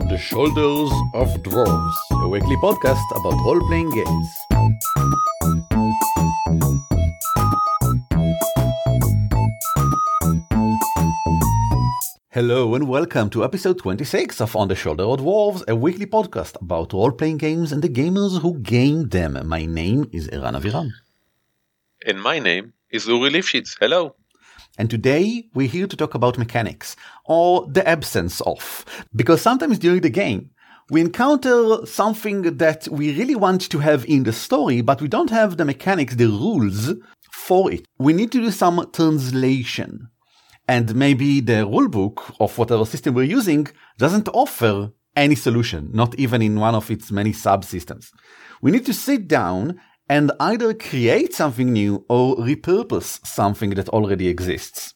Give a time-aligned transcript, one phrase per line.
[0.00, 4.28] On the Shoulders of Dwarves, a weekly podcast about role playing games.
[12.30, 16.60] Hello and welcome to episode 26 of On the Shoulder of Dwarves, a weekly podcast
[16.62, 19.38] about role playing games and the gamers who game them.
[19.46, 20.90] My name is Eran Aviram.
[22.06, 23.76] And my name is Uri Lifshitz.
[23.78, 24.14] Hello.
[24.80, 28.86] And today we're here to talk about mechanics, or the absence of.
[29.14, 30.52] Because sometimes during the game,
[30.88, 35.28] we encounter something that we really want to have in the story, but we don't
[35.28, 36.94] have the mechanics, the rules
[37.30, 37.84] for it.
[37.98, 40.08] We need to do some translation.
[40.66, 43.66] And maybe the rulebook of whatever system we're using
[43.98, 48.12] doesn't offer any solution, not even in one of its many subsystems.
[48.62, 49.78] We need to sit down
[50.10, 54.94] and either create something new or repurpose something that already exists.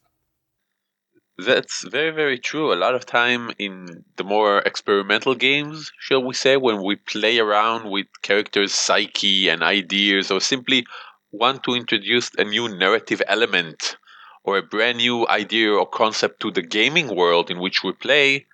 [1.38, 2.72] That's very, very true.
[2.72, 7.38] A lot of time in the more experimental games, shall we say, when we play
[7.38, 10.84] around with characters' psyche and ideas, or simply
[11.30, 13.96] want to introduce a new narrative element
[14.42, 18.46] or a brand new idea or concept to the gaming world in which we play,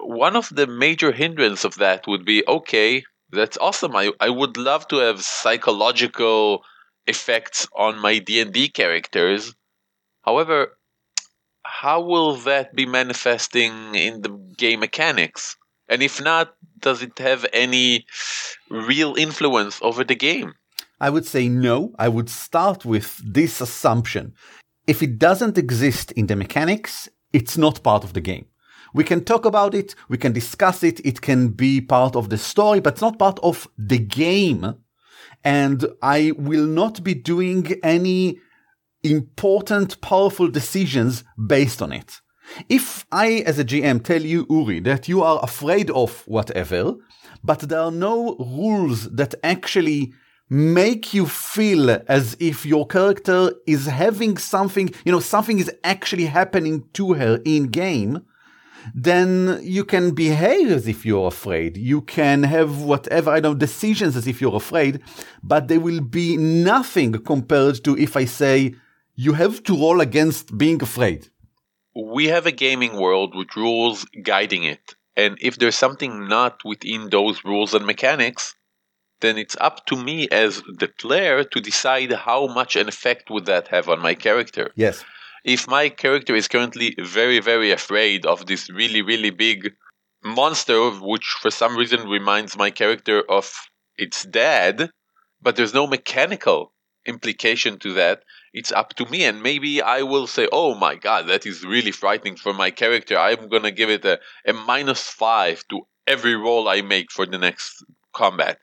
[0.00, 3.96] one of the major hindrance of that would be okay, that's awesome.
[3.96, 6.62] I, I would love to have psychological
[7.06, 9.54] effects on my D&D characters.
[10.22, 10.76] However,
[11.64, 15.56] how will that be manifesting in the game mechanics?
[15.88, 18.06] And if not, does it have any
[18.70, 20.54] real influence over the game?
[21.00, 21.94] I would say no.
[21.98, 24.34] I would start with this assumption.
[24.86, 28.46] If it doesn't exist in the mechanics, it's not part of the game.
[28.96, 32.38] We can talk about it, we can discuss it, it can be part of the
[32.38, 34.74] story, but it's not part of the game.
[35.44, 38.38] And I will not be doing any
[39.02, 42.22] important, powerful decisions based on it.
[42.70, 46.94] If I, as a GM, tell you, Uri, that you are afraid of whatever,
[47.44, 50.14] but there are no rules that actually
[50.48, 56.24] make you feel as if your character is having something, you know, something is actually
[56.24, 58.22] happening to her in game,
[58.94, 61.76] then you can behave as if you're afraid.
[61.76, 65.00] You can have whatever, I know, decisions as if you're afraid,
[65.42, 68.74] but there will be nothing compared to if I say,
[69.14, 71.28] you have to roll against being afraid.
[71.94, 74.94] We have a gaming world with rules guiding it.
[75.16, 78.54] And if there's something not within those rules and mechanics,
[79.20, 83.46] then it's up to me as the player to decide how much an effect would
[83.46, 84.72] that have on my character.
[84.76, 85.02] Yes
[85.46, 89.72] if my character is currently very, very afraid of this really, really big
[90.24, 93.52] monster, which for some reason reminds my character of
[93.96, 94.90] its dad,
[95.40, 96.72] but there's no mechanical
[97.06, 99.22] implication to that, it's up to me.
[99.22, 103.16] And maybe I will say, oh my god, that is really frightening for my character.
[103.16, 104.18] I'm going to give it a,
[104.48, 108.58] a minus five to every roll I make for the next combat.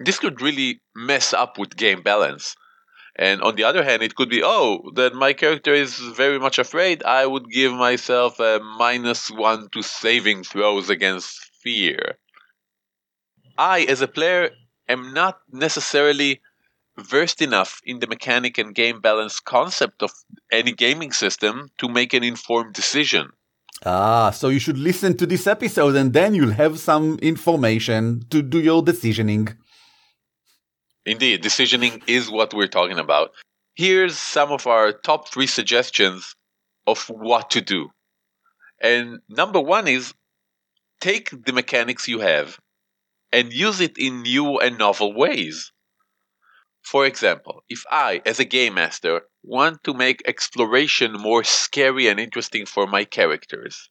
[0.00, 2.56] This could really mess up with game balance.
[3.16, 6.58] And on the other hand, it could be, oh, that my character is very much
[6.58, 7.04] afraid.
[7.04, 12.18] I would give myself a minus one to saving throws against fear.
[13.56, 14.50] I, as a player,
[14.88, 16.40] am not necessarily
[16.98, 20.12] versed enough in the mechanic and game balance concept of
[20.50, 23.30] any gaming system to make an informed decision.
[23.84, 28.42] Ah, so you should listen to this episode and then you'll have some information to
[28.42, 29.56] do your decisioning.
[31.06, 33.32] Indeed, decisioning is what we're talking about.
[33.74, 36.34] Here's some of our top three suggestions
[36.86, 37.90] of what to do.
[38.80, 40.14] And number one is
[41.00, 42.58] take the mechanics you have
[43.32, 45.72] and use it in new and novel ways.
[46.82, 52.20] For example, if I, as a game master, want to make exploration more scary and
[52.20, 53.90] interesting for my characters,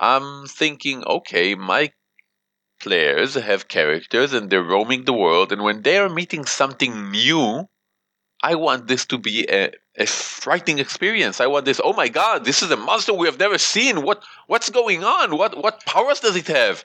[0.00, 1.92] I'm thinking, okay, my
[2.80, 7.68] players have characters and they're roaming the world, and when they are meeting something new,
[8.42, 11.40] I want this to be a, a frightening experience.
[11.40, 14.02] I want this, oh my god, this is a monster we have never seen.
[14.02, 15.36] What what's going on?
[15.36, 16.84] What what powers does it have?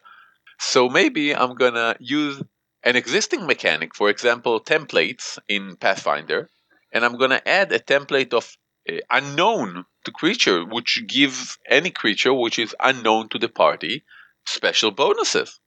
[0.60, 2.44] So maybe I'm gonna use
[2.84, 6.50] an existing mechanic, for example, templates in Pathfinder,
[6.92, 8.58] and I'm gonna add a template of
[8.90, 14.04] uh, unknown to creature, which gives any creature which is unknown to the party
[14.46, 15.60] special bonuses.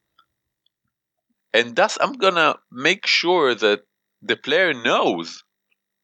[1.52, 3.84] And thus, I'm gonna make sure that
[4.22, 5.44] the player knows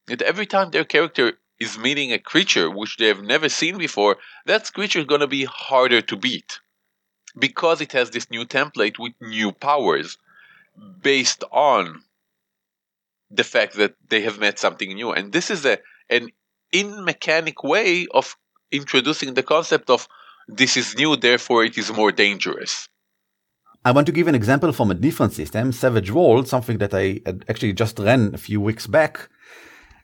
[0.07, 4.19] that every time their character is meeting a creature which they have never seen before,
[4.47, 6.61] that creature is gonna be harder to beat
[7.39, 10.19] because it has this new template with new powers
[11.03, 12.03] based on
[13.31, 15.13] the fact that they have met something new.
[15.13, 15.79] And this is a
[16.11, 16.31] an
[16.73, 18.37] in mechanic way of
[18.71, 20.09] introducing the concept of
[20.49, 22.89] this is new, therefore it is more dangerous.
[23.87, 27.21] I want to give an example from a different system, Savage World, something that I
[27.51, 29.29] actually just ran a few weeks back.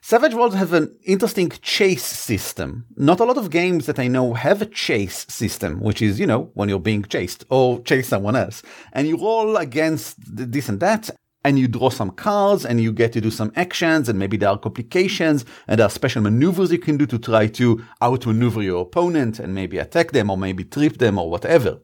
[0.01, 2.85] Savage Worlds have an interesting chase system.
[2.95, 6.27] Not a lot of games that I know have a chase system, which is, you
[6.27, 8.61] know, when you're being chased or chase someone else.
[8.93, 11.09] And you roll against this and that,
[11.43, 14.49] and you draw some cards and you get to do some actions and maybe there
[14.49, 18.83] are complications and there are special maneuvers you can do to try to outmaneuver your
[18.83, 21.79] opponent and maybe attack them or maybe trip them or whatever.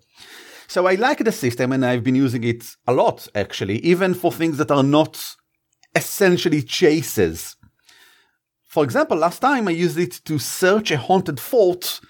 [0.68, 4.32] So I like the system and I've been using it a lot actually, even for
[4.32, 5.36] things that are not
[5.96, 7.56] essentially chases.
[8.66, 12.02] For example, last time I used it to search a haunted fort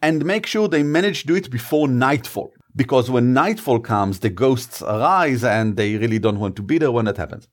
[0.00, 2.52] and make sure they manage to do it before nightfall.
[2.76, 6.92] Because when nightfall comes, the ghosts arise and they really don't want to be there
[6.92, 7.48] when that happens.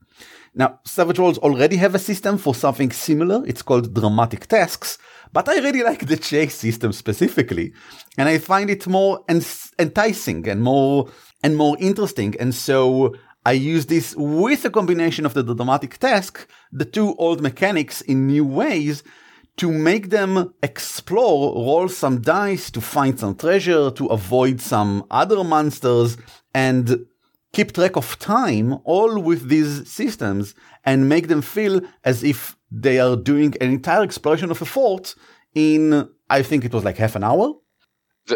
[0.54, 3.44] Now, Savage Worlds already have a system for something similar.
[3.48, 5.00] It's called dramatic tasks,
[5.34, 7.74] but I really like the chase system specifically,
[8.18, 11.10] and I find it more enticing and more
[11.44, 12.36] and more interesting.
[12.40, 17.42] And so I use this with a combination of the dramatic task, the two old
[17.42, 19.04] mechanics in new ways
[19.58, 25.44] to make them explore, roll some dice to find some treasure, to avoid some other
[25.44, 26.18] monsters,
[26.54, 27.06] and
[27.56, 30.54] keep track of time, all with these systems,
[30.84, 35.16] and make them feel as if they are doing an entire exploration of a fort
[35.54, 37.54] in, I think it was like half an hour.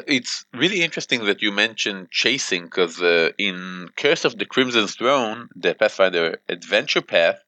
[0.07, 5.49] It's really interesting that you mentioned chasing because uh, in Curse of the Crimson Throne,
[5.55, 7.39] the Pathfinder adventure path,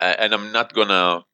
[0.00, 1.24] uh, and I'm not gonna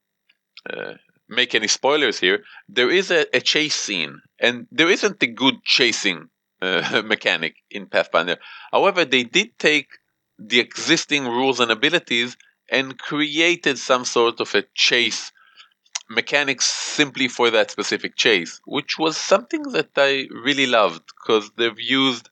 [0.68, 0.94] uh,
[1.28, 5.62] make any spoilers here, there is a, a chase scene, and there isn't a good
[5.64, 6.30] chasing
[6.62, 8.36] uh, mechanic in Pathfinder.
[8.72, 9.88] However, they did take
[10.38, 12.36] the existing rules and abilities
[12.70, 15.32] and created some sort of a chase
[16.10, 21.78] mechanics simply for that specific chase, which was something that I really loved because they've
[21.78, 22.30] used,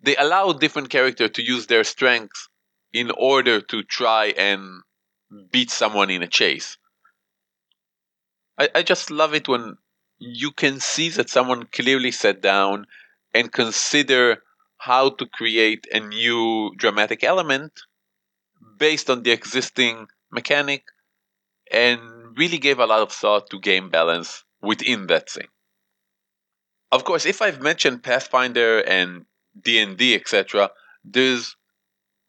[0.00, 2.48] they allow different characters to use their strengths
[2.92, 4.82] in order to try and
[5.50, 6.76] beat someone in a chase.
[8.58, 9.78] I, I just love it when
[10.18, 12.86] you can see that someone clearly sat down
[13.34, 14.42] and consider
[14.78, 17.72] how to create a new dramatic element
[18.78, 20.84] based on the existing mechanic
[21.70, 25.48] and really gave a lot of thought to game balance within that thing.
[26.90, 29.24] Of course, if I've mentioned Pathfinder and
[29.60, 30.70] D&D, etc.,
[31.04, 31.56] there's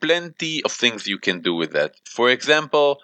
[0.02, 1.96] plenty of things you can do with that.
[2.06, 3.00] For example,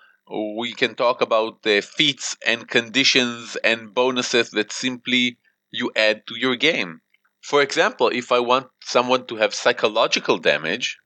[0.58, 5.38] we can talk about the feats and conditions and bonuses that simply
[5.72, 7.02] you add to your game.
[7.42, 10.98] For example, if I want someone to have psychological damage,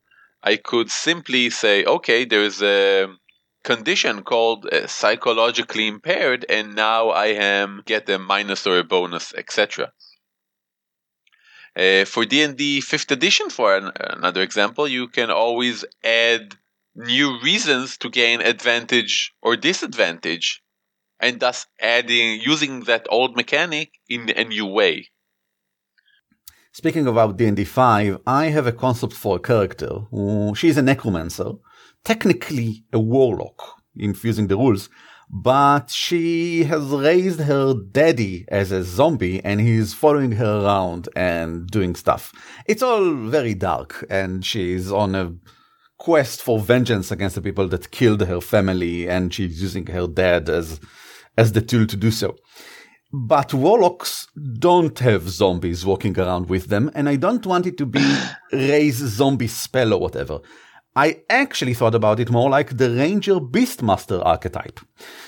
[0.42, 3.08] I could simply say, okay, there's a
[3.64, 9.34] condition called uh, psychologically impaired, and now I am get a minus or a bonus,
[9.34, 9.94] etc.
[11.76, 16.56] Uh, for D&D 5th edition, for an, another example, you can always add
[16.96, 20.62] new reasons to gain advantage or disadvantage
[21.20, 25.10] and thus adding using that old mechanic in a new way
[26.74, 30.02] speaking about d&d 5 i have a concept for a character
[30.56, 31.52] she's a necromancer
[32.04, 34.90] technically a warlock infusing the rules
[35.30, 41.68] but she has raised her daddy as a zombie and he's following her around and
[41.68, 42.34] doing stuff
[42.68, 45.34] it's all very dark and she's on a
[46.04, 50.50] quest for vengeance against the people that killed her family, and she's using her dad
[50.50, 50.82] as
[51.38, 52.36] as the tool to do so.
[53.16, 54.28] But warlocks
[54.58, 58.02] don't have zombies walking around with them, and I don't want it to be
[58.52, 60.40] raise zombie spell or whatever.
[60.96, 64.80] I actually thought about it more like the Ranger Beastmaster archetype.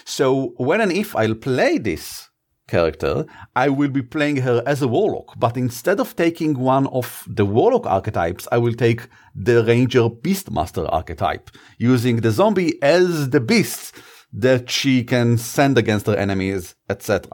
[0.03, 2.29] So when and if I'll play this
[2.67, 7.23] character, I will be playing her as a warlock, but instead of taking one of
[7.27, 13.39] the warlock archetypes, I will take the ranger beastmaster archetype, using the zombie as the
[13.39, 13.95] beast
[14.33, 17.31] that she can send against her enemies, etc.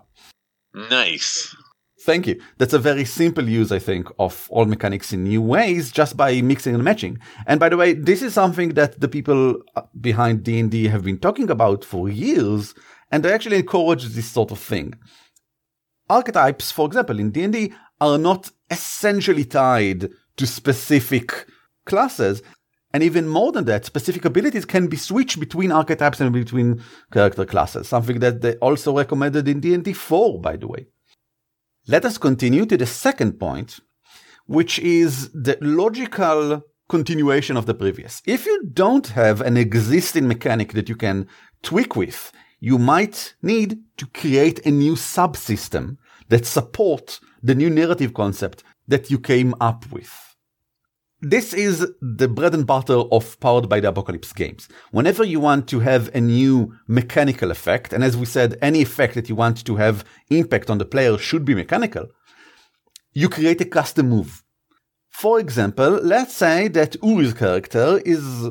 [0.73, 1.55] Nice.
[2.03, 2.41] Thank you.
[2.57, 6.41] That's a very simple use, I think, of all mechanics in new ways, just by
[6.41, 7.19] mixing and matching.
[7.45, 11.19] And by the way, this is something that the people uh, behind D&D have been
[11.19, 12.73] talking about for years,
[13.11, 14.95] and they actually encourage this sort of thing.
[16.09, 21.45] Archetypes, for example, in D&D are not essentially tied to specific
[21.85, 22.41] classes.
[22.93, 27.45] And even more than that, specific abilities can be switched between archetypes and between character
[27.45, 30.87] classes, something that they also recommended in D&D 4, by the way.
[31.87, 33.79] Let us continue to the second point,
[34.45, 38.21] which is the logical continuation of the previous.
[38.25, 41.27] If you don't have an existing mechanic that you can
[41.63, 48.13] tweak with, you might need to create a new subsystem that supports the new narrative
[48.13, 50.30] concept that you came up with.
[51.23, 54.67] This is the bread and butter of Powered by the Apocalypse games.
[54.89, 59.13] Whenever you want to have a new mechanical effect, and as we said, any effect
[59.13, 62.07] that you want to have impact on the player should be mechanical,
[63.13, 64.43] you create a custom move.
[65.11, 68.49] For example, let's say that Uri's character is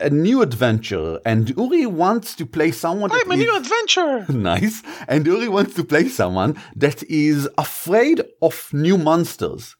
[0.00, 4.32] a new adventurer and Uri wants to play someone I'm a is- new adventure.
[4.32, 4.82] nice.
[5.06, 9.76] And Uri wants to play someone that is afraid of new monsters.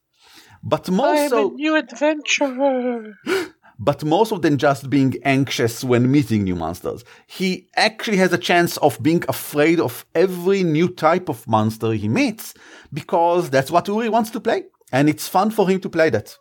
[0.63, 3.15] But more I'm so, a new adventure.
[3.79, 7.05] but more so than just being anxious when meeting new monsters.
[7.27, 12.09] He actually has a chance of being afraid of every new type of monster he
[12.09, 12.55] meets
[12.93, 14.65] because that's what Uri wants to play.
[14.91, 16.37] And it's fun for him to play that.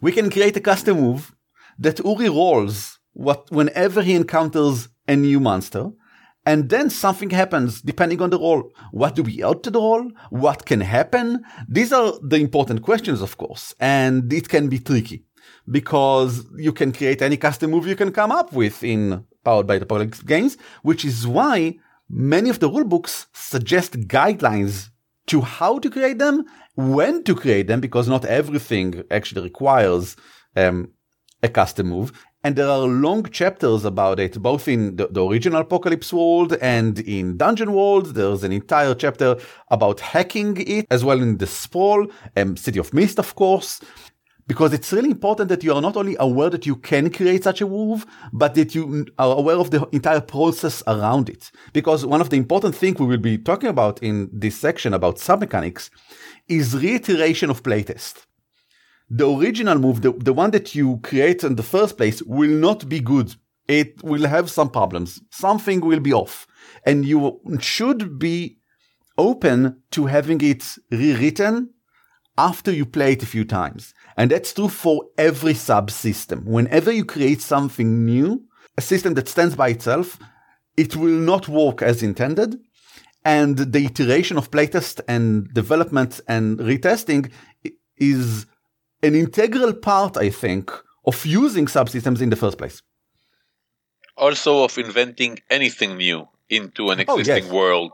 [0.00, 1.34] We can create a custom move
[1.78, 5.90] that Uri rolls what, whenever he encounters a new monster.
[6.44, 8.72] And then something happens depending on the roll.
[8.90, 10.10] What do we add to the roll?
[10.30, 11.44] What can happen?
[11.68, 15.24] These are the important questions, of course, and it can be tricky
[15.70, 19.78] because you can create any custom move you can come up with in Powered by
[19.78, 21.76] the Apocalypse games, which is why
[22.08, 24.90] many of the rulebooks suggest guidelines
[25.26, 26.44] to how to create them,
[26.76, 30.16] when to create them, because not everything actually requires
[30.56, 30.92] um,
[31.42, 32.12] a custom move.
[32.44, 36.98] And there are long chapters about it, both in the, the, original Apocalypse world and
[36.98, 38.14] in Dungeon World.
[38.14, 39.36] There's an entire chapter
[39.68, 43.80] about hacking it, as well in the Sprawl, um, City of Mist, of course.
[44.48, 47.60] Because it's really important that you are not only aware that you can create such
[47.60, 51.52] a move, but that you are aware of the entire process around it.
[51.72, 55.18] Because one of the important things we will be talking about in this section about
[55.18, 55.90] submechanics
[56.48, 58.26] is reiteration of playtest
[59.14, 62.88] the original move, the, the one that you create in the first place, will not
[62.88, 63.34] be good.
[63.68, 65.20] It will have some problems.
[65.30, 66.46] Something will be off.
[66.86, 68.56] And you should be
[69.18, 71.74] open to having it rewritten
[72.38, 73.92] after you play it a few times.
[74.16, 76.44] And that's true for every subsystem.
[76.44, 78.44] Whenever you create something new,
[78.78, 80.18] a system that stands by itself,
[80.78, 82.58] it will not work as intended.
[83.26, 87.30] And the iteration of playtest and development and retesting
[87.98, 88.46] is
[89.02, 90.70] an integral part, I think,
[91.04, 92.82] of using subsystems in the first place.
[94.16, 97.52] Also, of inventing anything new into an existing oh, yes.
[97.52, 97.92] world.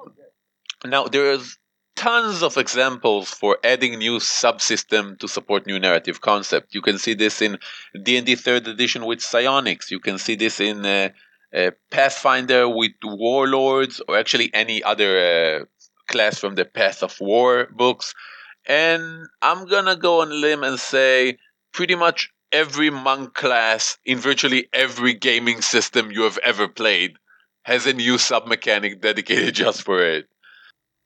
[0.85, 1.59] Now, there's
[1.97, 6.75] tons of examples for adding new subsystem to support new narrative concept.
[6.75, 7.59] You can see this in
[8.03, 9.91] D&D 3rd edition with psionics.
[9.91, 11.09] You can see this in uh,
[11.55, 15.65] uh, Pathfinder with warlords, or actually any other uh,
[16.07, 18.15] class from the Path of War books.
[18.69, 21.39] And I'm gonna go on limb and say
[21.73, 27.17] pretty much every monk class in virtually every gaming system you have ever played
[27.63, 30.27] has a new sub mechanic dedicated just for it.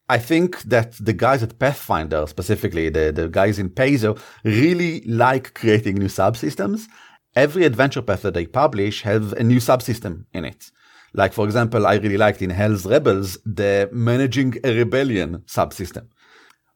[0.09, 5.55] I think that the guys at Pathfinder, specifically the, the guys in Paizo, really like
[5.55, 6.87] creating new subsystems.
[7.35, 10.71] Every adventure path that they publish has a new subsystem in it.
[11.15, 16.09] Like, for example, I really liked in Hell's Rebels, the managing a rebellion subsystem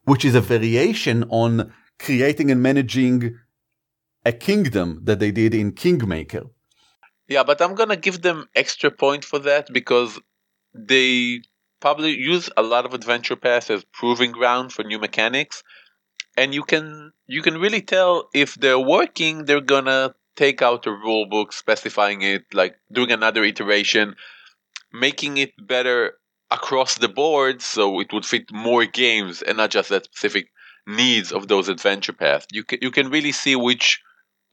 [0.07, 3.39] which is a variation on creating and managing
[4.25, 6.45] a kingdom that they did in Kingmaker.
[7.29, 10.19] Yeah, but I'm gonna give them extra point for that because
[10.75, 11.43] they
[11.81, 15.63] probably use a lot of adventure paths as proving ground for new mechanics,
[16.37, 19.45] and you can you can really tell if they're working.
[19.45, 24.15] They're gonna take out a rule book specifying it, like doing another iteration,
[24.93, 26.19] making it better
[26.51, 30.49] across the board so it would fit more games and not just that specific
[30.87, 32.47] needs of those adventure paths.
[32.53, 34.01] You can, you can really see which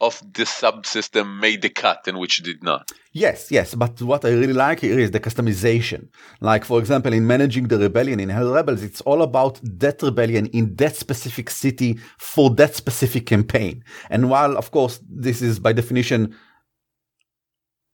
[0.01, 2.91] of the subsystem made the cut and which did not.
[3.13, 6.09] Yes, yes, but what I really like here is the customization.
[6.41, 10.47] Like, for example, in managing the rebellion in Hell Rebels, it's all about that rebellion
[10.47, 13.83] in that specific city for that specific campaign.
[14.09, 16.35] And while, of course, this is by definition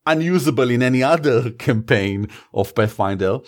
[0.06, 3.40] unusable in any other campaign of Pathfinder,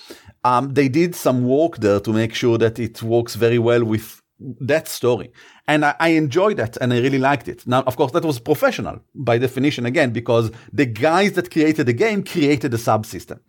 [0.44, 4.22] um, they did some work there to make sure that it works very well with
[4.60, 5.32] that story.
[5.68, 7.66] And I, I enjoyed that and I really liked it.
[7.68, 11.94] Now, of course, that was professional by definition again, because the guys that created the
[11.94, 13.40] game created the subsystem.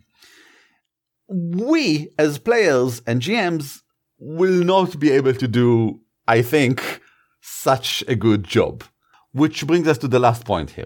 [1.27, 3.81] We as players and GMs
[4.19, 7.01] will not be able to do, I think,
[7.41, 8.83] such a good job.
[9.31, 10.85] Which brings us to the last point here.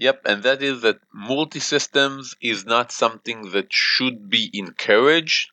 [0.00, 5.50] Yep, and that is that multi systems is not something that should be encouraged.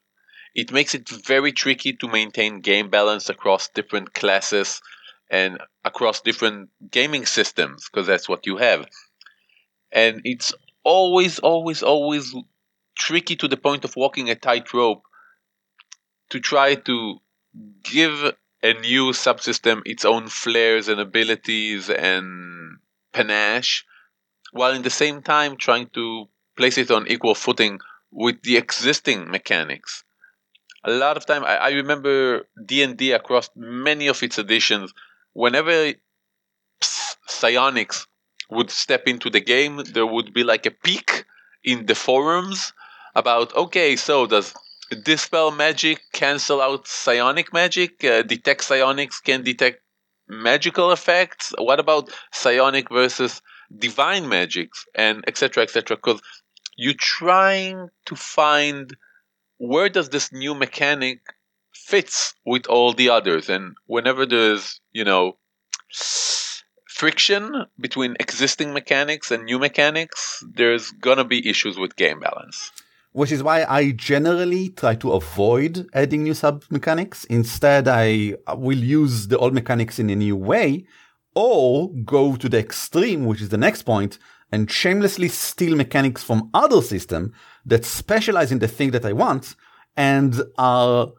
[0.55, 4.81] It makes it very tricky to maintain game balance across different classes
[5.29, 8.87] and across different gaming systems, because that's what you have.
[9.91, 10.53] And it's
[10.85, 12.33] always, always, always
[12.97, 15.03] tricky to the point of walking a tightrope
[16.29, 17.17] to try to
[17.83, 22.77] give a new subsystem its own flares and abilities and
[23.11, 23.85] panache,
[24.57, 27.79] while in the same time trying to place it on equal footing
[28.11, 30.03] with the existing mechanics.
[30.83, 34.93] A lot of time, I, I remember D and D across many of its editions.
[35.33, 35.93] Whenever
[36.81, 38.07] psionics
[38.49, 41.25] would step into the game, there would be like a peak
[41.63, 42.73] in the forums
[43.15, 44.53] about okay, so does
[45.03, 48.03] dispel magic cancel out psionic magic?
[48.03, 49.81] Uh, detect psionics can detect
[50.27, 51.53] magical effects.
[51.57, 53.41] What about psionic versus
[53.75, 55.63] divine magics and etc.
[55.63, 55.97] etc.
[55.97, 56.21] Because
[56.75, 58.95] you're trying to find
[59.57, 61.19] where does this new mechanic
[61.73, 65.37] fits with all the others, and whenever there's you know
[66.87, 72.71] friction between existing mechanics and new mechanics, there's gonna be issues with game balance.
[73.11, 77.23] Which is why I generally try to avoid adding new sub mechanics.
[77.25, 80.85] Instead, I will use the old mechanics in a new way
[81.37, 84.17] or go to the extreme, which is the next point,
[84.51, 87.31] and shamelessly steal mechanics from other systems
[87.63, 89.55] that specialize in the thing that I want
[89.95, 91.09] and are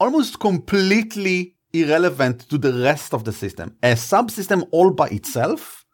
[0.00, 3.76] almost completely irrelevant to the rest of the system.
[3.84, 5.84] A subsystem all by itself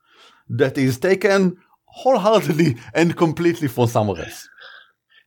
[0.48, 4.48] that is taken wholeheartedly and completely for somewhere else.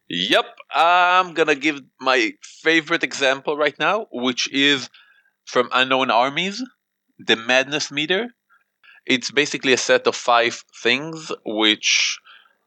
[0.10, 4.90] Yep, I'm gonna give my favorite example right now, which is
[5.46, 6.64] from Unknown Armies,
[7.20, 8.30] the Madness Meter.
[9.06, 12.20] It's basically a set of five things which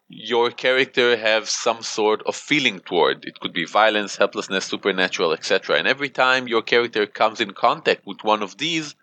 [0.09, 3.25] your character have some sort of feeling toward.
[3.25, 5.79] It could be violence, helplessness, supernatural, etc.
[5.79, 8.95] And every time your character comes in contact with one of these,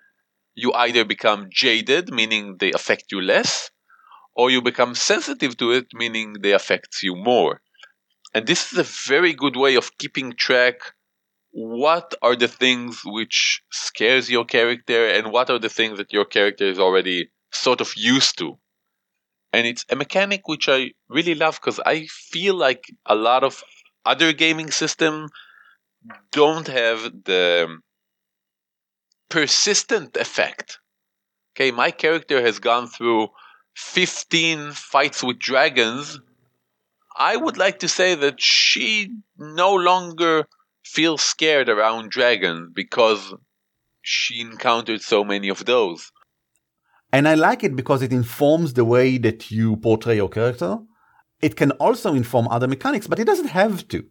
[0.53, 3.71] you either become jaded, meaning they affect you less,
[4.35, 7.61] or you become sensitive to it, meaning they affect you more.
[8.33, 10.93] And this is a very good way of keeping track
[11.51, 16.25] what are the things which scares your character and what are the things that your
[16.25, 18.57] character is already sort of used to
[19.51, 23.63] and it's a mechanic which I really love because I feel like a lot of
[24.05, 25.29] other gaming system
[26.31, 27.79] don't have the
[29.29, 30.79] persistent effect.
[31.55, 33.29] Okay, my character has gone through
[33.75, 36.19] 15 fights with dragons.
[37.17, 40.45] I would like to say that she no longer
[40.89, 43.33] feels scared around dragons because
[44.01, 46.11] she encountered so many of those.
[47.11, 50.77] And I like it because it informs the way that you portray your character.
[51.41, 54.03] It can also inform other mechanics, but it doesn't have to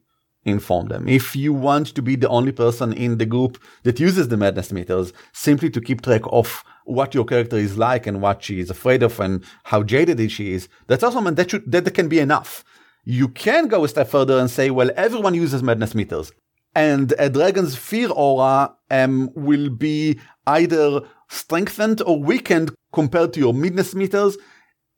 [0.44, 1.08] inform them.
[1.08, 4.72] If you want to be the only person in the group that uses the madness
[4.72, 8.70] meters simply to keep track of what your character is like and what she is
[8.70, 12.64] afraid of and how jaded she is, that's also that should, that can be enough.
[13.04, 16.32] You can go a step further and say, well, everyone uses madness meters
[16.74, 23.54] and a dragon's fear aura um, will be either strengthened or weakened compared to your
[23.54, 24.36] madness meters,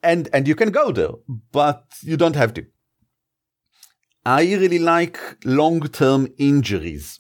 [0.03, 1.13] and and you can go there,
[1.53, 2.67] but you don't have to.
[4.25, 7.19] I really like long-term injuries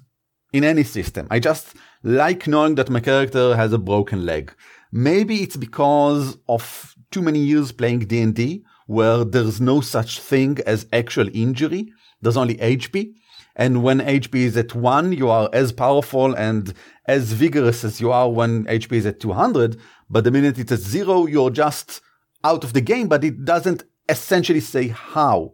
[0.52, 1.26] in any system.
[1.30, 4.52] I just like knowing that my character has a broken leg.
[4.92, 10.86] Maybe it's because of too many years playing D&D where there's no such thing as
[10.92, 11.92] actual injury.
[12.20, 13.14] There's only HP.
[13.60, 16.72] And when HP is at one, you are as powerful and
[17.04, 19.78] as vigorous as you are when HP is at 200.
[20.08, 22.00] But the minute it's at zero, you're just
[22.42, 25.52] out of the game, but it doesn't essentially say how.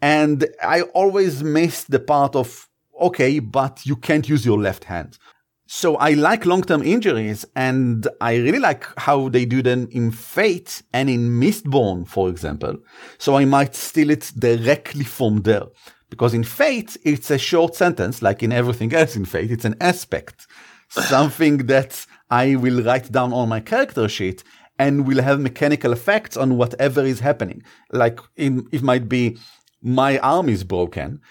[0.00, 5.18] And I always missed the part of, okay, but you can't use your left hand.
[5.66, 10.82] So I like long-term injuries and I really like how they do them in Fate
[10.94, 12.78] and in Mistborn, for example.
[13.18, 15.64] So I might steal it directly from there.
[16.12, 19.76] Because in Fate, it's a short sentence, like in everything else in Fate, it's an
[19.80, 20.46] aspect.
[20.90, 24.44] Something that I will write down on my character sheet
[24.78, 27.62] and will have mechanical effects on whatever is happening.
[27.92, 29.38] Like in, it might be
[29.80, 31.22] my arm is broken.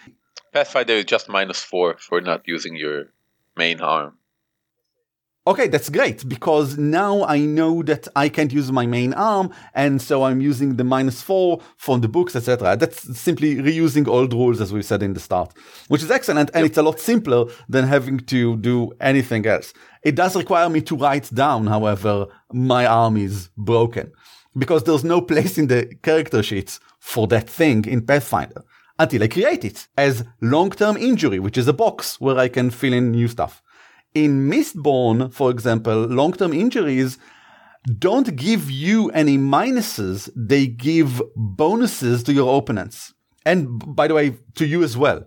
[0.52, 3.14] Pathfinder is just minus four for not using your
[3.56, 4.18] main arm.
[5.48, 10.00] Okay, that's great because now I know that I can't use my main arm, and
[10.00, 12.78] so I'm using the minus four from the books, etc.
[12.78, 15.52] That's simply reusing old rules as we said in the start,
[15.88, 16.70] which is excellent, and yep.
[16.70, 19.74] it's a lot simpler than having to do anything else.
[20.04, 24.12] It does require me to write down, however, my arm is broken
[24.56, 28.64] because there's no place in the character sheets for that thing in Pathfinder
[29.00, 32.94] until I create it as long-term injury, which is a box where I can fill
[32.94, 33.64] in new stuff.
[34.14, 37.18] In Mistborn, for example, long-term injuries
[37.98, 40.30] don't give you any minuses.
[40.36, 43.14] They give bonuses to your opponents.
[43.46, 45.26] And by the way, to you as well.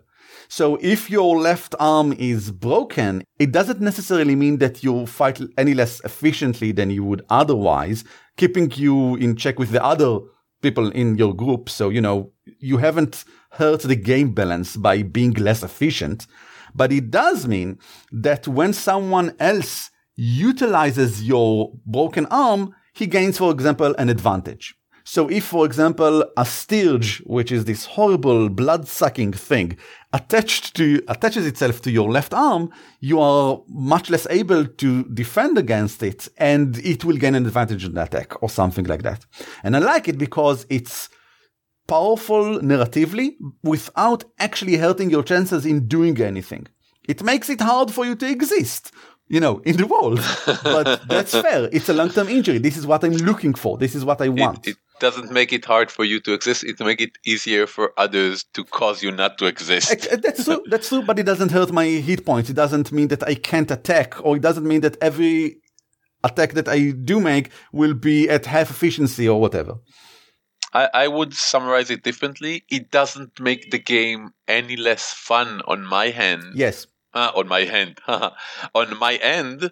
[0.49, 5.75] So if your left arm is broken, it doesn't necessarily mean that you fight any
[5.75, 8.05] less efficiently than you would otherwise,
[8.37, 10.20] keeping you in check with the other
[10.61, 11.68] people in your group.
[11.70, 16.27] So, you know, you haven't hurt the game balance by being less efficient.
[16.74, 17.78] But it does mean
[18.10, 24.74] that when someone else utilizes your broken arm, he gains, for example, an advantage.
[25.06, 29.76] So if, for example, a stirge, which is this horrible blood-sucking thing,
[30.14, 35.58] attached to, attaches itself to your left arm, you are much less able to defend
[35.58, 39.26] against it, and it will gain an advantage in the attack, or something like that.
[39.62, 41.10] And I like it because it's
[41.87, 46.66] powerful narratively without actually hurting your chances in doing anything.
[47.09, 48.92] It makes it hard for you to exist,
[49.29, 50.20] you know, in the world.
[50.64, 51.68] but that's fair.
[51.73, 52.59] It's a long-term injury.
[52.59, 53.77] This is what I'm looking for.
[53.77, 54.66] This is what I want.
[54.66, 56.64] It, it doesn't make it hard for you to exist.
[56.64, 59.90] It makes it easier for others to cause you not to exist.
[59.90, 60.62] Eh, that's true.
[60.70, 61.03] That's true.
[61.03, 62.49] But it doesn't hurt my hit points.
[62.49, 65.59] It doesn't mean that I can't attack, or it doesn't mean that every
[66.23, 69.75] attack that I do make will be at half efficiency or whatever.
[70.74, 72.64] I, I would summarize it differently.
[72.68, 76.52] It doesn't make the game any less fun on my hand.
[76.56, 76.87] Yes.
[77.14, 78.00] Uh, on my hand.
[78.08, 79.70] on my end,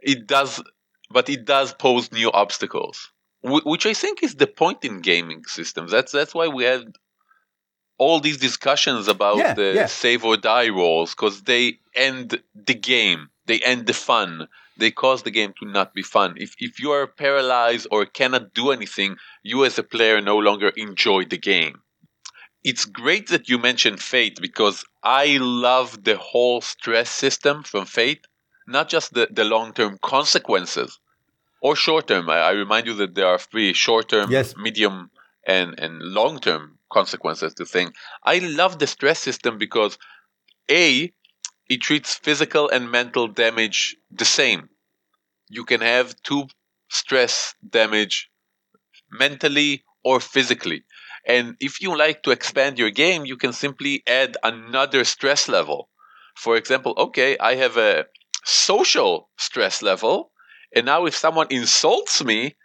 [0.00, 0.62] it does,
[1.10, 3.10] but it does pose new obstacles,
[3.42, 5.90] which I think is the point in gaming systems.
[5.90, 6.92] That's that's why we had
[7.98, 9.86] all these discussions about Yeah, the yeah.
[9.86, 15.22] save or die rolls because they end the game, they end the fun, they cause
[15.22, 16.34] the game to not be fun.
[16.36, 20.70] If if you are paralyzed or cannot do anything, you as a player no longer
[20.76, 21.80] enjoy the game.
[22.64, 28.26] It's great that you mentioned Fate because I love the whole stress system from Fate,
[28.66, 30.98] not just the, the long term consequences
[31.60, 32.30] or short term.
[32.30, 34.54] I, I remind you that there are three short term, Yes.
[34.56, 35.10] medium,
[35.46, 37.92] and, and long term consequences to thing.
[38.24, 39.98] I love the stress system because
[40.70, 41.12] A,
[41.74, 44.68] it treats physical and mental damage the same.
[45.48, 46.46] You can have two
[46.88, 48.30] stress damage
[49.10, 50.84] mentally or physically.
[51.26, 55.88] And if you like to expand your game, you can simply add another stress level.
[56.36, 58.06] For example, okay, I have a
[58.44, 60.30] social stress level,
[60.74, 62.56] and now if someone insults me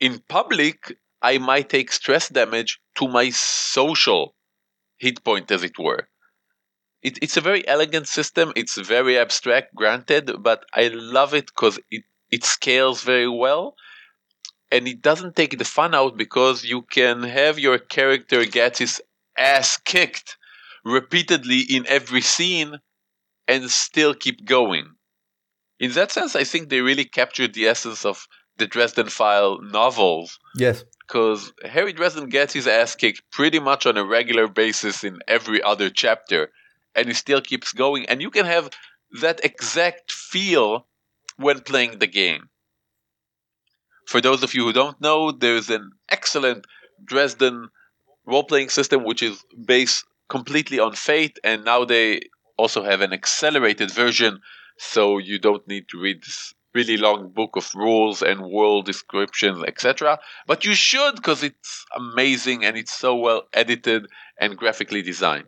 [0.00, 4.34] in public, I might take stress damage to my social
[4.98, 6.08] hit point, as it were.
[7.02, 8.52] It, it's a very elegant system.
[8.56, 13.74] It's very abstract, granted, but I love it because it, it scales very well
[14.70, 19.02] and it doesn't take the fun out because you can have your character get his
[19.36, 20.36] ass kicked
[20.84, 22.78] repeatedly in every scene
[23.48, 24.86] and still keep going.
[25.78, 28.26] In that sense, I think they really captured the essence of
[28.58, 30.84] the Dresden File novels Yes.
[31.06, 35.62] because Harry Dresden gets his ass kicked pretty much on a regular basis in every
[35.62, 36.52] other chapter,
[36.94, 38.06] and it still keeps going.
[38.06, 38.70] And you can have
[39.20, 40.86] that exact feel
[41.36, 42.48] when playing the game.
[44.06, 46.66] For those of you who don't know, there's an excellent
[47.04, 47.68] Dresden
[48.26, 52.20] role playing system which is based completely on Fate, and now they
[52.56, 54.40] also have an accelerated version,
[54.78, 59.62] so you don't need to read this really long book of rules and world descriptions,
[59.66, 60.18] etc.
[60.46, 64.06] But you should because it's amazing and it's so well edited
[64.38, 65.46] and graphically designed.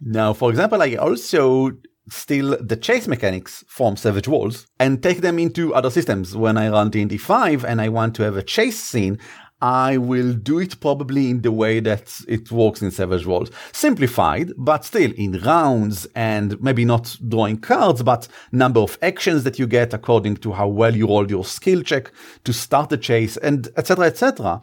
[0.00, 1.72] Now, for example, I also
[2.08, 6.34] steal the chase mechanics from Savage Worlds and take them into other systems.
[6.34, 9.18] When I run D&D 5 and I want to have a chase scene,
[9.62, 13.50] I will do it probably in the way that it works in Savage Worlds.
[13.72, 19.58] Simplified, but still in rounds and maybe not drawing cards, but number of actions that
[19.58, 22.10] you get according to how well you rolled your skill check
[22.44, 24.06] to start the chase and etc.
[24.06, 24.62] etc.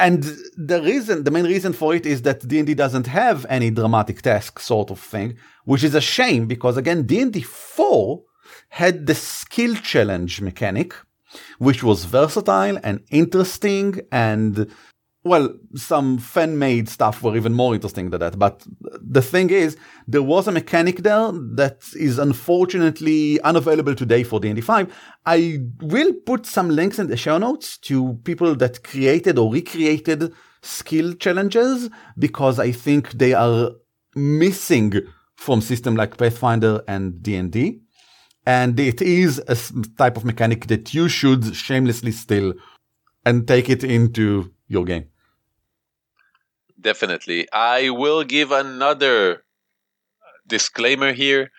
[0.00, 0.22] And
[0.56, 4.58] the reason, the main reason for it is that D&D doesn't have any dramatic task
[4.58, 5.36] sort of thing,
[5.66, 8.22] which is a shame because again, D&D 4
[8.70, 10.94] had the skill challenge mechanic,
[11.58, 14.72] which was versatile and interesting and
[15.22, 18.38] well, some fan-made stuff were even more interesting than that.
[18.38, 18.64] But
[19.02, 19.76] the thing is,
[20.08, 24.94] there was a mechanic there that is unfortunately unavailable today for D&D 5.
[25.26, 30.32] I will put some links in the show notes to people that created or recreated
[30.62, 33.72] skill challenges because I think they are
[34.16, 34.94] missing
[35.36, 37.80] from system like Pathfinder and D&D.
[38.46, 39.56] And it is a
[39.98, 42.54] type of mechanic that you should shamelessly steal
[43.26, 45.10] and take it into your game.
[46.80, 47.46] Definitely.
[47.52, 49.44] I will give another
[50.46, 51.50] disclaimer here.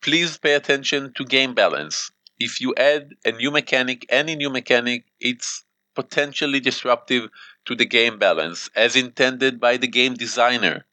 [0.00, 2.10] Please pay attention to game balance.
[2.38, 7.30] If you add a new mechanic, any new mechanic, it's potentially disruptive
[7.66, 10.86] to the game balance as intended by the game designer.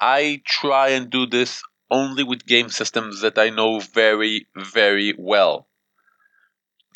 [0.00, 5.68] I try and do this only with game systems that I know very, very well.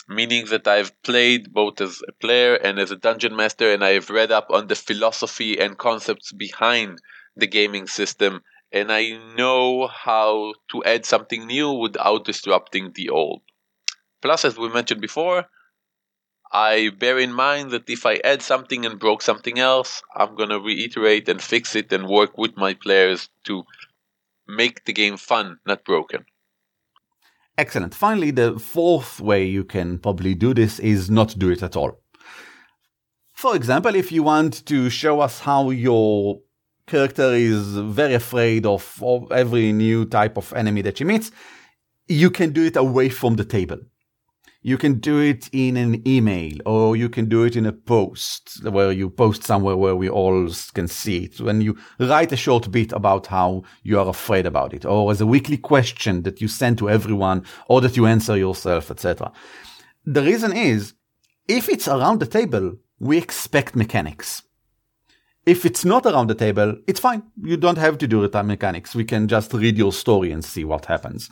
[0.09, 3.91] Meaning that I've played both as a player and as a dungeon master, and I
[3.91, 7.01] have read up on the philosophy and concepts behind
[7.35, 13.43] the gaming system, and I know how to add something new without disrupting the old.
[14.23, 15.47] Plus, as we mentioned before,
[16.53, 20.51] I bear in mind that if I add something and broke something else, I'm going
[20.51, 23.65] to reiterate and fix it and work with my players to
[24.47, 26.25] make the game fun, not broken.
[27.59, 27.95] Excellent.
[27.95, 31.99] Finally, the fourth way you can probably do this is not do it at all.
[33.33, 36.41] For example, if you want to show us how your
[36.87, 41.31] character is very afraid of, of every new type of enemy that she meets,
[42.09, 43.79] you can do it away from the table.
[44.67, 48.65] You can do it in an email or you can do it in a post
[48.65, 51.41] where you post somewhere where we all can see it.
[51.41, 55.21] When you write a short bit about how you are afraid about it or as
[55.21, 59.31] a weekly question that you send to everyone or that you answer yourself, etc.
[60.05, 60.95] The reason is
[61.47, 64.43] if it's around the table, we expect mechanics.
[65.47, 67.23] If it's not around the table, it's fine.
[67.41, 68.97] You don't have to do the mechanics.
[68.97, 71.31] We can just read your story and see what happens.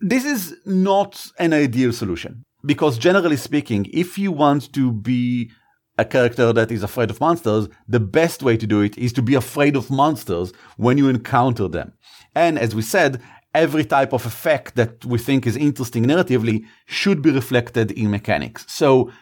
[0.00, 5.50] This is not an ideal solution because generally speaking, if you want to be
[5.96, 9.22] a character that is afraid of monsters, the best way to do it is to
[9.22, 11.92] be afraid of monsters when you encounter them.
[12.34, 13.20] And as we said,
[13.54, 18.66] every type of effect that we think is interesting narratively should be reflected in mechanics.
[18.68, 19.12] So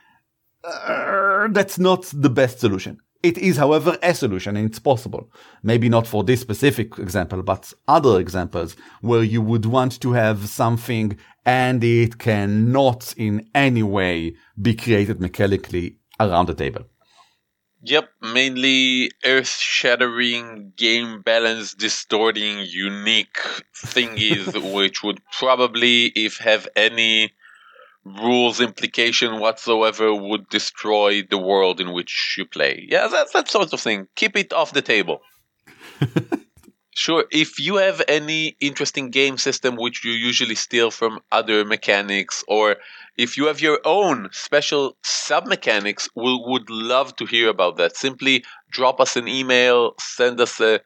[0.64, 2.98] uh, that's not the best solution.
[3.22, 5.30] It is, however, a solution and it's possible.
[5.62, 10.48] Maybe not for this specific example, but other examples where you would want to have
[10.48, 16.82] something and it cannot in any way be created mechanically around the table.
[17.85, 23.38] Yep, mainly earth shattering, game balance distorting, unique
[23.74, 27.32] thingies, which would probably, if have any
[28.04, 32.86] rules implication whatsoever would destroy the world in which you play.
[32.88, 34.08] Yeah, that's that sort of thing.
[34.16, 35.22] Keep it off the table.
[36.94, 42.44] sure, if you have any interesting game system which you usually steal from other mechanics,
[42.48, 42.76] or
[43.16, 47.96] if you have your own special sub mechanics, we would love to hear about that.
[47.96, 50.80] Simply drop us an email, send us a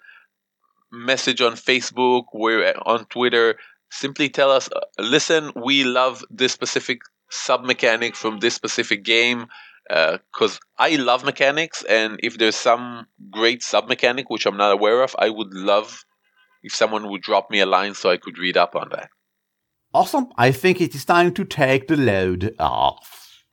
[0.93, 3.57] message on Facebook, we're on Twitter
[3.91, 9.47] simply tell us uh, listen we love this specific sub mechanic from this specific game
[9.89, 14.73] because uh, I love mechanics, and if there's some great sub mechanic which I'm not
[14.73, 16.05] aware of, I would love
[16.63, 19.11] if someone would drop me a line so I could read up on that.
[19.95, 20.29] Awesome.
[20.37, 23.45] I think it is time to take the load off.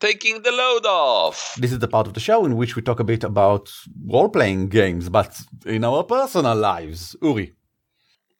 [0.00, 1.54] Taking the load off.
[1.58, 3.70] This is the part of the show in which we talk a bit about
[4.06, 7.14] role playing games, but in our personal lives.
[7.22, 7.52] Uri.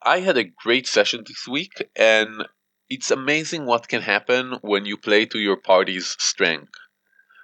[0.03, 2.47] I had a great session this week, and
[2.89, 6.73] it's amazing what can happen when you play to your party's strength.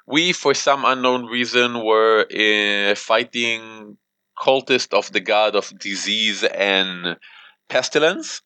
[0.07, 3.99] We, for some unknown reason, were uh, fighting
[4.39, 7.17] cultists of the god of disease and
[7.69, 8.43] pestilence.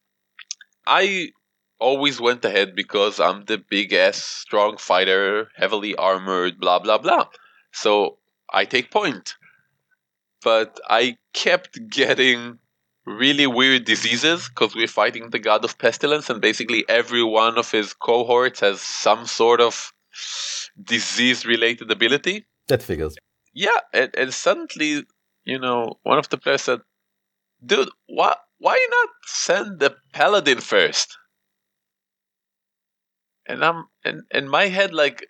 [0.87, 1.31] I
[1.81, 7.27] always went ahead because I'm the big ass strong fighter, heavily armored, blah blah blah.
[7.73, 8.19] So
[8.53, 9.35] I take point.
[10.43, 12.59] But I kept getting
[13.05, 17.71] really weird diseases because we're fighting the god of pestilence, and basically every one of
[17.71, 19.93] his cohorts has some sort of
[20.83, 22.47] disease related ability.
[22.69, 23.17] That figures.
[23.53, 25.05] Yeah, and, and suddenly,
[25.45, 26.81] you know, one of the players said,
[27.65, 31.19] "Dude, why why not send the paladin first?
[33.51, 35.27] And I'm and in my head, like,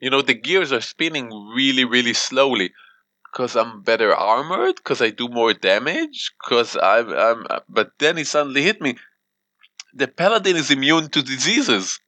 [0.00, 2.72] you know, the gears are spinning really, really slowly
[3.32, 7.46] because I'm better armored, because I do more damage, because I'm, I'm.
[7.68, 8.96] But then it suddenly hit me:
[9.94, 12.00] the paladin is immune to diseases.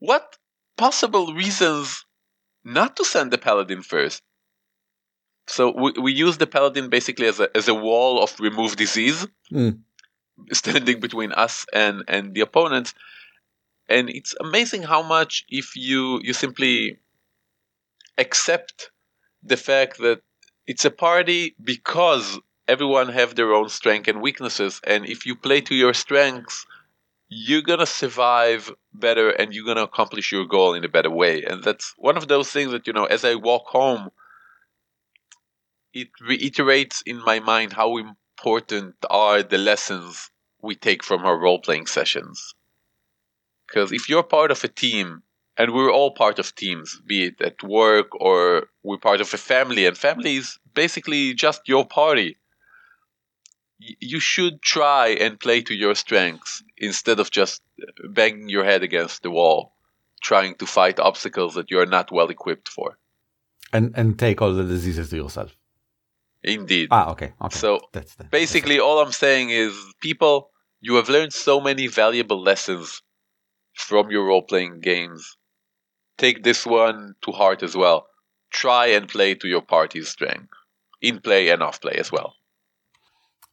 [0.00, 0.36] What
[0.76, 2.04] possible reasons
[2.64, 4.22] not to send the paladin first?
[5.46, 9.26] So we, we use the paladin basically as a as a wall of remove disease,
[9.52, 9.78] mm.
[10.52, 12.92] standing between us and and the opponents.
[13.88, 16.98] And it's amazing how much if you you simply
[18.18, 18.90] accept
[19.42, 20.22] the fact that
[20.66, 24.80] it's a party because everyone have their own strengths and weaknesses.
[24.84, 26.66] And if you play to your strengths
[27.28, 31.10] you're going to survive better and you're going to accomplish your goal in a better
[31.10, 31.42] way.
[31.42, 34.10] And that's one of those things that you know as i walk home
[35.92, 40.30] it reiterates in my mind how important are the lessons
[40.62, 42.54] we take from our role playing sessions
[43.66, 45.22] because if you're part of a team
[45.56, 49.38] and we're all part of teams, be it at work or we're part of a
[49.38, 52.36] family, and family is basically just your party.
[53.78, 57.62] You should try and play to your strengths instead of just
[58.10, 59.72] banging your head against the wall,
[60.22, 62.98] trying to fight obstacles that you're not well equipped for.
[63.72, 65.56] And and take all the diseases to yourself.
[66.42, 66.88] Indeed.
[66.90, 67.32] Ah, okay.
[67.42, 67.58] okay.
[67.58, 70.50] So that's the, basically, all I'm saying is, people,
[70.80, 73.02] you have learned so many valuable lessons
[73.78, 75.36] from your role playing games.
[76.18, 78.08] Take this one to heart as well.
[78.50, 80.52] Try and play to your party's strength,
[81.00, 82.34] in play and off play as well.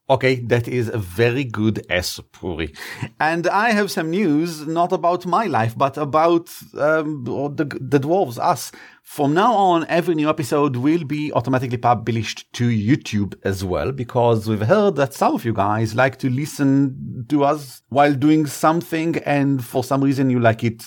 [0.10, 2.74] Okay, that is a very good S, Puri.
[3.22, 8.38] And I have some news, not about my life, but about um, the, the dwarves,
[8.38, 8.74] us.
[9.02, 14.46] From now on, every new episode will be automatically published to YouTube as well, because
[14.50, 19.16] we've heard that some of you guys like to listen to us while doing something,
[19.20, 20.84] and for some reason you like it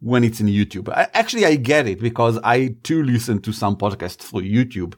[0.00, 0.88] when it's in YouTube.
[0.88, 4.94] I, actually, I get it, because I too listen to some podcasts through YouTube.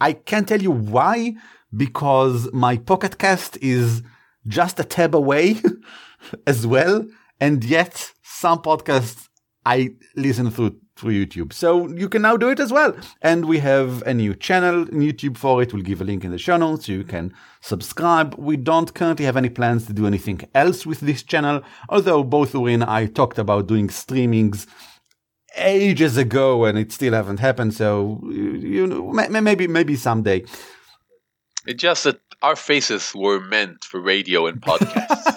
[0.00, 1.34] I can't tell you why,
[1.76, 4.02] because my Pocket Cast is
[4.46, 5.56] just a tab away
[6.46, 7.06] as well.
[7.40, 9.28] And yet some podcasts
[9.66, 11.52] I listen through through YouTube.
[11.52, 12.94] So you can now do it as well.
[13.20, 15.72] And we have a new channel in YouTube for it.
[15.72, 18.36] We'll give a link in the show notes so you can subscribe.
[18.38, 22.54] We don't currently have any plans to do anything else with this channel, although both
[22.54, 24.66] Uri and I talked about doing streamings
[25.56, 27.74] ages ago and it still haven't happened.
[27.74, 30.44] So, you know, maybe, maybe someday.
[31.66, 35.30] It's just that our faces were meant for radio and podcasts.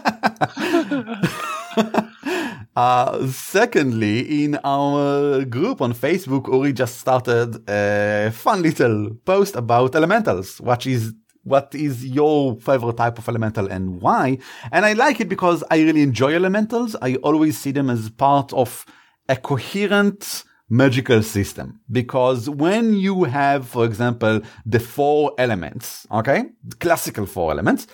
[2.75, 9.95] uh, secondly, in our group on Facebook, Uri just started a fun little post about
[9.95, 11.13] elementals, which is
[11.43, 14.37] what is your favorite type of elemental and why.
[14.73, 16.97] And I like it because I really enjoy elementals.
[17.01, 18.85] I always see them as part of
[19.29, 21.79] a coherent magical system.
[21.91, 26.45] Because when you have, for example, the four elements, okay,
[26.79, 27.87] classical four elements,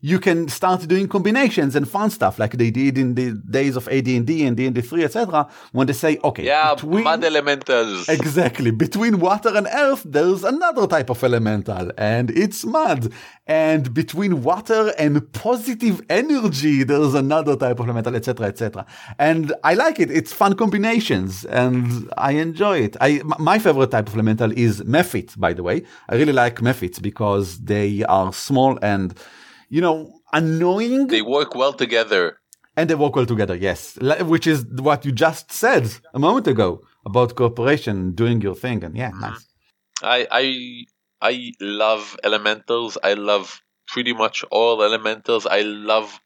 [0.00, 3.86] you can start doing combinations and fun stuff like they did in the days of
[3.88, 5.48] AD&D and D&D 3, etc.
[5.72, 8.08] When they say, okay, yeah, between, mud elementals.
[8.08, 8.70] Exactly.
[8.70, 13.12] Between water and earth, there's another type of elemental and it's mud.
[13.46, 18.86] And between water and positive energy, there's another type of elemental, etc., etc.
[19.18, 20.10] And I like it.
[20.10, 22.96] It's fun combinations and I enjoy it.
[23.02, 25.82] I, my favorite type of elemental is Mephit, by the way.
[26.08, 29.14] I really like Mephits because they are small and
[29.70, 31.06] you know, annoying.
[31.06, 32.38] They work well together.
[32.76, 33.96] And they work well together, yes.
[34.22, 38.96] Which is what you just said a moment ago about cooperation, doing your thing, and
[38.96, 39.20] yeah, mm-hmm.
[39.20, 39.46] nice.
[40.02, 40.84] I I
[41.32, 42.98] I love elementals.
[43.02, 45.46] I love pretty much all elementals.
[45.46, 46.20] I love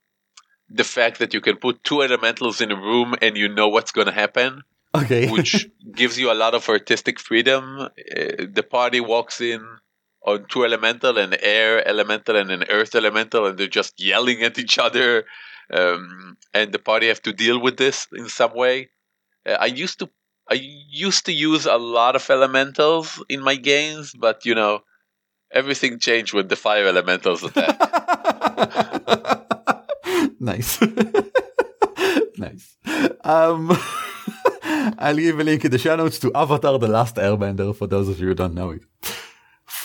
[0.68, 3.92] the fact that you can put two elementals in a room and you know what's
[3.92, 4.62] going to happen.
[4.94, 5.28] Okay.
[5.28, 7.80] which gives you a lot of artistic freedom.
[7.80, 7.88] Uh,
[8.52, 9.60] the party walks in
[10.24, 14.58] on two elemental, and air elemental and an earth elemental, and they're just yelling at
[14.58, 15.24] each other.
[15.72, 18.90] Um, and the party have to deal with this in some way.
[19.46, 20.10] Uh, I used to
[20.50, 24.80] I used to use a lot of elementals in my games, but you know,
[25.50, 27.80] everything changed when the fire elementals attacked.
[30.40, 30.80] nice,
[32.38, 32.76] nice.
[33.22, 33.72] Um,
[34.98, 38.08] I'll give a link in the show notes to Avatar: The Last Airbender for those
[38.08, 38.82] of you who don't know it.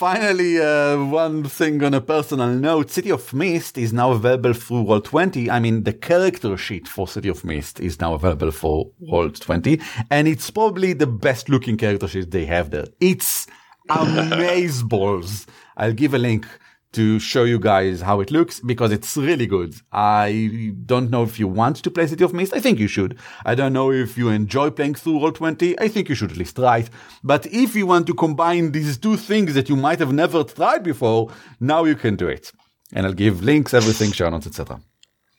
[0.00, 4.84] Finally, uh, one thing on a personal note, City of Mist is now available through
[4.84, 5.50] Roll20.
[5.50, 9.78] I mean, the character sheet for City of Mist is now available for Roll20,
[10.10, 12.86] and it's probably the best looking character sheet they have there.
[12.98, 13.46] It's
[13.90, 15.44] amazeballs.
[15.76, 16.46] I'll give a link
[16.92, 19.74] to show you guys how it looks because it's really good.
[19.92, 22.52] I don't know if you want to play City of Mist.
[22.52, 23.16] I think you should.
[23.44, 25.76] I don't know if you enjoy playing through Roll20.
[25.80, 26.90] I think you should at least try it.
[27.22, 30.82] But if you want to combine these two things that you might have never tried
[30.82, 32.50] before, now you can do it.
[32.92, 34.80] And I'll give links, everything, show notes, etc.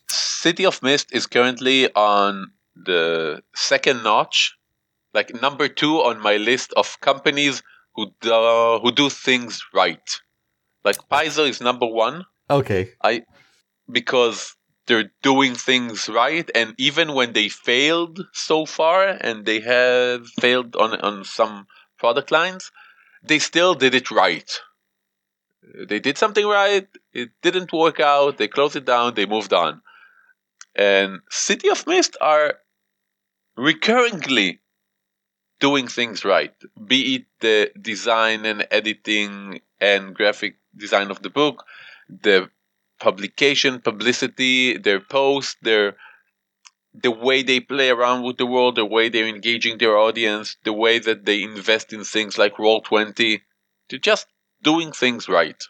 [0.08, 4.56] City of Mist is currently on the second notch,
[5.14, 7.62] like number two on my list of companies
[7.96, 10.22] who do, who do things right
[10.84, 12.26] like Paizo is number one.
[12.50, 12.92] Okay.
[13.04, 13.24] I
[13.90, 14.56] because
[14.88, 20.76] they're doing things right, and even when they failed so far, and they have failed
[20.76, 21.68] on on some
[21.98, 22.72] product lines,
[23.24, 24.60] they still did it right.
[25.88, 26.88] They did something right.
[27.14, 28.38] It didn't work out.
[28.38, 29.14] They closed it down.
[29.14, 29.82] They moved on.
[30.76, 32.56] And City of Mist are
[33.58, 34.60] recurringly
[35.60, 36.54] doing things right,
[36.88, 41.66] be it the design and editing and graphic design of the book,
[42.10, 42.50] the
[43.00, 45.96] publication, publicity, their posts, their
[46.94, 50.74] the way they play around with the world, the way they're engaging their audience, the
[50.74, 53.42] way that they invest in things like Roll20.
[53.90, 54.28] They're just
[54.62, 55.62] doing things right.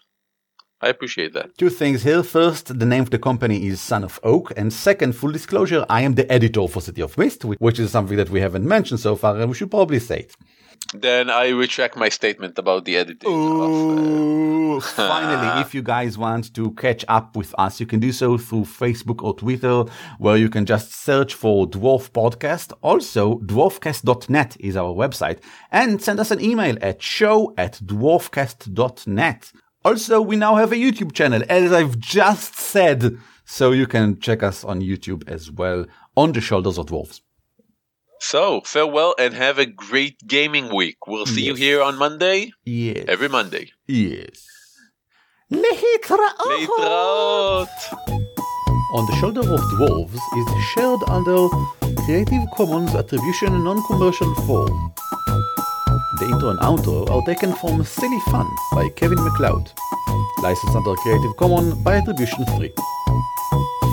[0.83, 1.55] I appreciate that.
[1.59, 2.23] Two things here.
[2.23, 4.51] First, the name of the company is Son of Oak.
[4.57, 8.17] And second, full disclosure, I am the editor for City of Mist, which is something
[8.17, 10.35] that we haven't mentioned so far, and we should probably say it.
[10.95, 13.29] Then I retract my statement about the editing.
[13.29, 14.60] Ooh, of, uh...
[14.95, 18.61] finally, if you guys want to catch up with us, you can do so through
[18.61, 19.83] Facebook or Twitter,
[20.19, 22.73] where you can just search for Dwarf Podcast.
[22.81, 25.39] Also, dwarfcast.net is our website,
[25.71, 29.51] and send us an email at show at dwarfcast.net.
[29.83, 34.43] Also, we now have a YouTube channel, as I've just said, so you can check
[34.43, 37.21] us on YouTube as well, on the shoulders of dwarves.
[38.23, 41.07] So, farewell and have a great gaming week.
[41.07, 41.47] We'll see yes.
[41.47, 42.53] you here on Monday.
[42.63, 43.05] Yes.
[43.07, 43.71] Every Monday.
[43.87, 44.47] Yes.
[45.51, 46.87] Lehitraot!
[48.93, 51.49] On the Shoulder of Dwarves is shared under
[52.05, 54.93] Creative Commons Attribution Non-Commercial form.
[56.19, 59.69] The intro and outro are taken from Silly Fun by Kevin MacLeod,
[60.41, 62.71] Licensed under Creative Commons by Attribution 3.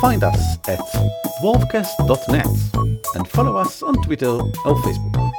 [0.00, 0.78] Find us at
[1.42, 2.46] dwarfcast.net
[3.16, 5.32] and follow us on Twitter or Facebook.